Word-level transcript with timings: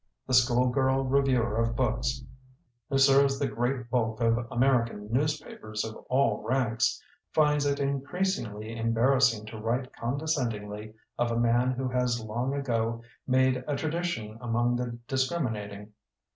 The 0.25 0.33
schoolgirl 0.33 1.03
reviewer 1.03 1.57
of 1.57 1.75
books, 1.75 2.23
who 2.89 2.97
serves 2.97 3.37
the 3.37 3.45
great 3.47 3.87
bulk 3.91 4.19
of 4.19 4.33
Ameri 4.49 4.87
can 4.87 5.13
newspapers 5.13 5.85
of 5.85 5.95
all 6.09 6.41
ranks, 6.41 6.99
finds 7.33 7.67
it 7.67 7.79
increasingly 7.79 8.75
embarrassing 8.75 9.45
to 9.45 9.59
write 9.59 9.93
condescendingly 9.93 10.95
of 11.19 11.29
a 11.31 11.39
man 11.39 11.69
who 11.73 11.87
has 11.89 12.19
long 12.19 12.55
ago 12.55 13.03
made 13.27 13.63
a 13.67 13.75
tradition 13.75 14.39
among 14.41 14.75
the 14.75 14.97
discriminating. 15.07 15.93